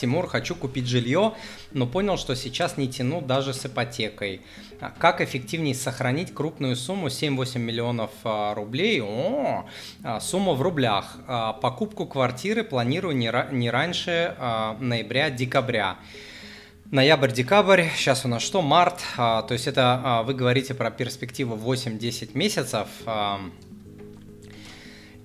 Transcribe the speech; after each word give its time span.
Тимур, 0.00 0.26
хочу 0.28 0.54
купить 0.54 0.86
жилье, 0.86 1.34
но 1.72 1.86
понял, 1.86 2.16
что 2.16 2.34
сейчас 2.34 2.78
не 2.78 2.88
тяну 2.88 3.20
даже 3.20 3.52
с 3.52 3.66
ипотекой. 3.66 4.40
А 4.80 4.90
как 4.98 5.20
эффективнее 5.20 5.74
сохранить 5.74 6.32
крупную 6.32 6.74
сумму 6.74 7.08
7-8 7.08 7.58
миллионов 7.58 8.10
а, 8.24 8.54
рублей? 8.54 9.02
О, 9.02 9.66
а, 10.02 10.20
сумма 10.20 10.54
в 10.54 10.62
рублях. 10.62 11.18
Покупку 11.60 12.06
квартиры 12.06 12.64
планирую 12.64 13.14
не, 13.14 13.30
не 13.52 13.70
раньше 13.70 14.34
ноября-декабря. 14.80 15.98
Ноябрь-декабрь, 16.90 17.84
сейчас 17.94 18.24
у 18.24 18.28
нас 18.28 18.42
что, 18.42 18.62
март, 18.62 19.00
то 19.16 19.46
есть 19.50 19.66
это 19.66 20.22
вы 20.24 20.32
говорите 20.32 20.72
про 20.72 20.90
перспективу 20.90 21.56
8-10 21.56 22.30
месяцев. 22.32 22.88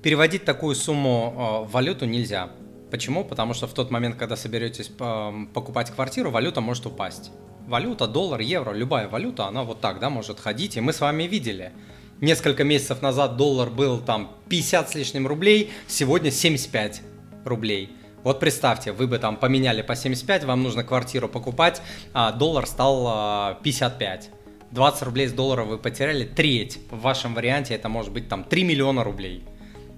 Переводить 0.03 0.43
такую 0.43 0.75
сумму 0.75 1.65
в 1.67 1.71
валюту 1.71 2.05
нельзя. 2.05 2.51
Почему? 2.95 3.25
Потому 3.25 3.53
что 3.53 3.67
в 3.67 3.73
тот 3.73 3.91
момент, 3.91 4.15
когда 4.15 4.37
соберетесь 4.37 4.87
покупать 4.87 5.91
квартиру, 5.91 6.31
валюта 6.31 6.61
может 6.61 6.85
упасть. 6.85 7.29
Валюта, 7.67 8.07
доллар, 8.07 8.39
евро, 8.39 8.71
любая 8.71 9.09
валюта, 9.09 9.47
она 9.47 9.63
вот 9.63 9.81
так, 9.81 9.99
да, 9.99 10.09
может 10.09 10.39
ходить. 10.39 10.77
И 10.77 10.79
мы 10.79 10.93
с 10.93 11.01
вами 11.01 11.23
видели. 11.23 11.73
Несколько 12.21 12.63
месяцев 12.63 13.01
назад 13.01 13.35
доллар 13.35 13.69
был 13.69 13.99
там 13.99 14.31
50 14.47 14.91
с 14.91 14.95
лишним 14.95 15.27
рублей, 15.27 15.73
сегодня 15.87 16.31
75 16.31 17.01
рублей. 17.43 17.91
Вот 18.23 18.39
представьте, 18.39 18.93
вы 18.93 19.07
бы 19.07 19.19
там 19.19 19.35
поменяли 19.35 19.81
по 19.81 19.93
75, 19.93 20.45
вам 20.45 20.63
нужно 20.63 20.85
квартиру 20.85 21.27
покупать, 21.27 21.81
а 22.13 22.31
доллар 22.31 22.65
стал 22.65 23.57
55. 23.61 24.29
20 24.71 25.03
рублей 25.03 25.27
с 25.27 25.33
доллара 25.33 25.65
вы 25.65 25.79
потеряли, 25.79 26.23
треть. 26.23 26.79
В 26.89 27.01
вашем 27.01 27.33
варианте 27.33 27.73
это 27.73 27.89
может 27.89 28.13
быть 28.13 28.29
там 28.29 28.45
3 28.45 28.63
миллиона 28.63 29.03
рублей 29.03 29.43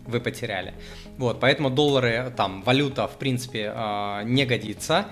вы 0.07 0.19
потеряли. 0.19 0.73
Вот, 1.17 1.39
поэтому 1.39 1.69
доллары, 1.69 2.33
там, 2.35 2.63
валюта, 2.63 3.07
в 3.07 3.17
принципе, 3.17 3.71
а, 3.75 4.23
не 4.23 4.45
годится. 4.45 5.07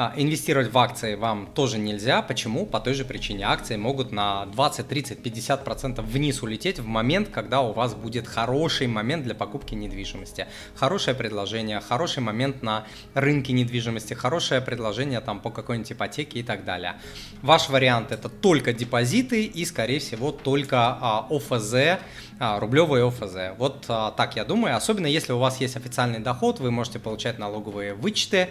А, 0.00 0.12
инвестировать 0.16 0.72
в 0.72 0.78
акции 0.78 1.16
вам 1.16 1.48
тоже 1.48 1.76
нельзя. 1.76 2.22
Почему? 2.22 2.66
По 2.66 2.78
той 2.78 2.94
же 2.94 3.04
причине. 3.04 3.44
Акции 3.46 3.74
могут 3.74 4.12
на 4.12 4.46
20, 4.46 4.86
30, 4.86 5.24
50 5.24 5.64
процентов 5.64 6.04
вниз 6.04 6.40
улететь 6.40 6.78
в 6.78 6.86
момент, 6.86 7.30
когда 7.30 7.62
у 7.62 7.72
вас 7.72 7.96
будет 7.96 8.28
хороший 8.28 8.86
момент 8.86 9.24
для 9.24 9.34
покупки 9.34 9.74
недвижимости. 9.74 10.46
Хорошее 10.76 11.16
предложение, 11.16 11.80
хороший 11.80 12.22
момент 12.22 12.62
на 12.62 12.86
рынке 13.14 13.52
недвижимости, 13.52 14.14
хорошее 14.14 14.60
предложение 14.60 15.20
там 15.20 15.40
по 15.40 15.50
какой-нибудь 15.50 15.90
ипотеке 15.90 16.38
и 16.38 16.42
так 16.44 16.64
далее. 16.64 16.94
Ваш 17.42 17.68
вариант 17.68 18.12
это 18.12 18.28
только 18.28 18.72
депозиты 18.72 19.46
и, 19.46 19.64
скорее 19.64 19.98
всего, 19.98 20.30
только 20.30 20.96
а, 21.00 21.26
ОФЗ, 21.28 21.98
а, 22.38 22.60
рублевые 22.60 23.08
ОФЗ. 23.08 23.58
Вот 23.58 23.86
а, 23.88 24.12
так 24.12 24.36
я 24.36 24.44
думаю. 24.44 24.76
Особенно 24.76 25.08
если 25.08 25.32
у 25.32 25.38
вас 25.38 25.60
есть 25.60 25.76
официальный 25.76 26.20
доход, 26.20 26.60
вы 26.60 26.70
можете 26.70 27.00
получать 27.00 27.40
налоговые 27.40 27.94
вычеты. 27.94 28.48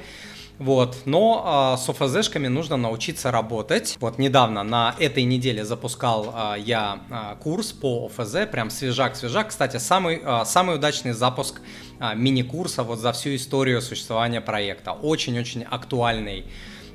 Вот, 0.59 1.03
но 1.05 1.43
а, 1.45 1.77
с 1.77 1.87
ОФЗшками 1.87 2.47
нужно 2.47 2.77
научиться 2.77 3.31
работать. 3.31 3.95
Вот 3.99 4.17
недавно 4.17 4.63
на 4.63 4.95
этой 4.97 5.23
неделе 5.23 5.63
запускал 5.63 6.31
а, 6.33 6.55
я 6.55 6.99
а, 7.11 7.35
курс 7.35 7.71
по 7.73 8.07
ОФЗ, 8.07 8.47
прям 8.51 8.69
свежак-свежак. 8.69 9.49
Кстати, 9.49 9.77
самый, 9.77 10.21
а, 10.23 10.45
самый 10.45 10.75
удачный 10.75 11.11
запуск 11.11 11.61
а, 11.99 12.15
мини-курса 12.15 12.81
вот 12.83 12.99
за 12.99 13.11
всю 13.11 13.35
историю 13.35 13.81
существования 13.81 14.41
проекта. 14.41 14.93
Очень-очень 14.93 15.63
актуальный 15.63 16.45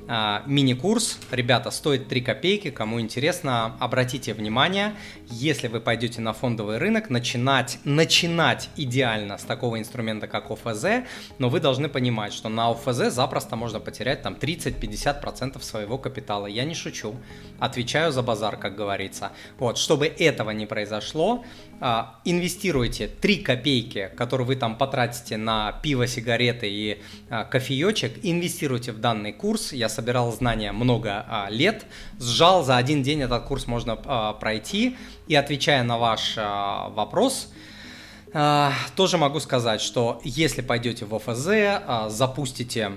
мини-курс. 0.07 1.19
Ребята, 1.31 1.71
стоит 1.71 2.07
3 2.07 2.21
копейки. 2.21 2.69
Кому 2.71 2.99
интересно, 2.99 3.75
обратите 3.79 4.33
внимание, 4.33 4.93
если 5.29 5.67
вы 5.67 5.79
пойдете 5.79 6.21
на 6.21 6.33
фондовый 6.33 6.77
рынок, 6.77 7.09
начинать, 7.09 7.79
начинать 7.83 8.69
идеально 8.75 9.37
с 9.37 9.43
такого 9.43 9.79
инструмента, 9.79 10.27
как 10.27 10.51
ОФЗ, 10.51 11.05
но 11.39 11.49
вы 11.49 11.59
должны 11.59 11.89
понимать, 11.89 12.33
что 12.33 12.49
на 12.49 12.71
ОФЗ 12.71 13.13
запросто 13.13 13.55
можно 13.55 13.79
потерять 13.79 14.21
там 14.21 14.33
30-50% 14.33 15.61
своего 15.61 15.97
капитала. 15.97 16.47
Я 16.47 16.65
не 16.65 16.75
шучу. 16.75 17.15
Отвечаю 17.59 18.11
за 18.11 18.21
базар, 18.21 18.57
как 18.57 18.75
говорится. 18.75 19.31
Вот, 19.57 19.77
чтобы 19.77 20.07
этого 20.07 20.51
не 20.51 20.65
произошло, 20.65 21.45
а, 21.79 22.19
инвестируйте 22.25 23.07
3 23.07 23.37
копейки, 23.37 24.11
которые 24.15 24.47
вы 24.47 24.55
там 24.55 24.77
потратите 24.77 25.37
на 25.37 25.71
пиво, 25.83 26.07
сигареты 26.07 26.69
и 26.69 27.01
а, 27.29 27.45
кофеечек, 27.45 28.19
инвестируйте 28.23 28.91
в 28.91 28.99
данный 28.99 29.33
курс. 29.33 29.73
Я 29.73 29.89
собирал 29.93 30.31
знания 30.31 30.71
много 30.71 31.25
а, 31.27 31.47
лет, 31.49 31.85
сжал 32.19 32.63
за 32.63 32.77
один 32.77 33.03
день 33.03 33.21
этот 33.21 33.43
курс 33.43 33.67
можно 33.67 33.99
а, 34.05 34.33
пройти. 34.33 34.97
И 35.27 35.35
отвечая 35.35 35.83
на 35.83 35.97
ваш 35.97 36.35
а, 36.37 36.89
вопрос, 36.89 37.49
а, 38.33 38.73
тоже 38.95 39.17
могу 39.17 39.39
сказать, 39.39 39.79
что 39.79 40.19
если 40.23 40.61
пойдете 40.61 41.05
в 41.05 41.13
ОФЗ, 41.15 41.47
а, 41.51 42.09
запустите 42.09 42.93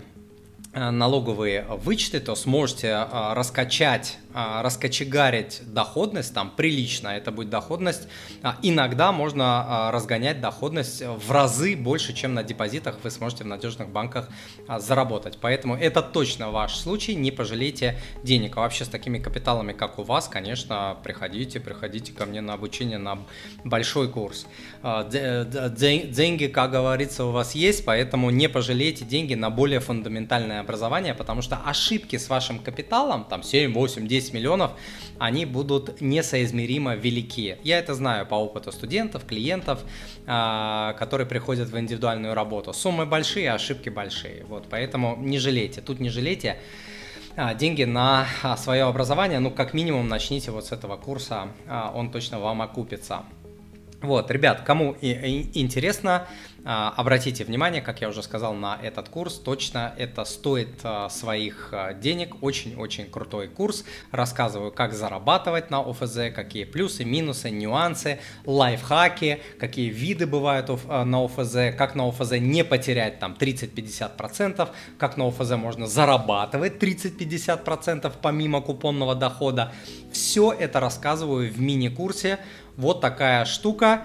налоговые 0.76 1.64
вычеты, 1.68 2.20
то 2.20 2.34
сможете 2.34 2.92
а, 2.92 3.34
раскачать 3.34 4.18
а, 4.38 4.60
раскочегарить 4.60 5.62
доходность, 5.64 6.34
там 6.34 6.50
прилично 6.54 7.08
это 7.08 7.32
будет 7.32 7.48
доходность, 7.48 8.06
а, 8.42 8.58
иногда 8.60 9.10
можно 9.10 9.90
разгонять 9.90 10.42
доходность 10.42 11.02
в 11.02 11.32
разы 11.32 11.74
больше, 11.74 12.12
чем 12.12 12.34
на 12.34 12.42
депозитах 12.42 12.98
вы 13.02 13.10
сможете 13.10 13.44
в 13.44 13.46
надежных 13.46 13.88
банках 13.88 14.28
заработать. 14.76 15.38
Поэтому 15.40 15.74
это 15.74 16.02
точно 16.02 16.50
ваш 16.50 16.76
случай, 16.76 17.14
не 17.14 17.30
пожалейте 17.30 17.98
денег. 18.22 18.58
А 18.58 18.60
вообще 18.60 18.84
с 18.84 18.88
такими 18.88 19.18
капиталами, 19.18 19.72
как 19.72 19.98
у 19.98 20.02
вас, 20.02 20.28
конечно, 20.28 20.98
приходите, 21.02 21.58
приходите 21.58 22.12
ко 22.12 22.26
мне 22.26 22.42
на 22.42 22.52
обучение 22.52 22.98
на 22.98 23.20
большой 23.64 24.10
курс. 24.10 24.46
Деньги, 24.82 26.46
как 26.48 26.72
говорится, 26.72 27.24
у 27.24 27.30
вас 27.30 27.54
есть, 27.54 27.86
поэтому 27.86 28.28
не 28.28 28.50
пожалейте 28.50 29.06
деньги 29.06 29.32
на 29.32 29.48
более 29.48 29.80
фундаментальное 29.80 30.62
образование, 30.66 31.14
потому 31.14 31.42
что 31.42 31.56
ошибки 31.64 32.16
с 32.16 32.28
вашим 32.28 32.58
капиталом, 32.58 33.24
там 33.24 33.42
7, 33.42 33.72
8, 33.72 34.06
10 34.06 34.26
10 34.26 34.34
миллионов, 34.34 34.72
они 35.18 35.46
будут 35.46 36.00
несоизмеримо 36.00 36.94
велики. 36.96 37.58
Я 37.62 37.78
это 37.78 37.94
знаю 37.94 38.26
по 38.26 38.34
опыту 38.34 38.72
студентов, 38.72 39.24
клиентов, 39.24 39.78
а, 40.26 40.94
которые 40.98 41.26
приходят 41.26 41.68
в 41.68 41.78
индивидуальную 41.78 42.34
работу. 42.34 42.72
Суммы 42.72 43.06
большие, 43.06 43.52
ошибки 43.52 43.90
большие. 43.90 44.44
Вот, 44.48 44.66
поэтому 44.70 45.16
не 45.16 45.38
жалейте. 45.38 45.80
Тут 45.80 46.00
не 46.00 46.10
жалейте 46.10 46.56
а, 47.36 47.54
деньги 47.54 47.84
на 47.84 48.26
а, 48.42 48.56
свое 48.56 48.84
образование, 48.84 49.38
ну, 49.38 49.50
как 49.50 49.74
минимум, 49.74 50.08
начните 50.08 50.50
вот 50.50 50.66
с 50.66 50.72
этого 50.72 50.96
курса, 50.96 51.48
он 51.94 52.10
точно 52.10 52.40
вам 52.40 52.62
окупится. 52.62 53.24
Вот, 54.02 54.30
ребят, 54.30 54.62
кому 54.62 54.96
интересно, 55.00 56.26
а, 56.68 56.92
обратите 56.96 57.44
внимание, 57.44 57.80
как 57.80 58.00
я 58.00 58.08
уже 58.08 58.24
сказал, 58.24 58.52
на 58.52 58.76
этот 58.82 59.08
курс. 59.08 59.38
Точно 59.38 59.94
это 59.96 60.24
стоит 60.24 60.80
а, 60.82 61.08
своих 61.08 61.68
а, 61.70 61.94
денег. 61.94 62.42
Очень-очень 62.42 63.08
крутой 63.08 63.46
курс. 63.46 63.84
Рассказываю, 64.10 64.72
как 64.72 64.92
зарабатывать 64.92 65.70
на 65.70 65.78
ОФЗ, 65.78 66.34
какие 66.34 66.64
плюсы, 66.64 67.04
минусы, 67.04 67.50
нюансы, 67.50 68.18
лайфхаки, 68.44 69.40
какие 69.60 69.90
виды 69.90 70.26
бывают 70.26 70.68
на 70.88 71.24
ОФЗ, 71.24 71.76
как 71.78 71.94
на 71.94 72.08
ОФЗ 72.08 72.32
не 72.32 72.64
потерять 72.64 73.20
там 73.20 73.36
30-50%, 73.38 74.68
как 74.98 75.16
на 75.16 75.28
ОФЗ 75.28 75.52
можно 75.52 75.86
зарабатывать 75.86 76.82
30-50% 76.82 78.12
помимо 78.20 78.60
купонного 78.60 79.14
дохода. 79.14 79.72
Все 80.10 80.52
это 80.52 80.80
рассказываю 80.80 81.52
в 81.52 81.60
мини-курсе. 81.60 82.40
Вот 82.76 83.00
такая 83.00 83.44
штука. 83.44 84.02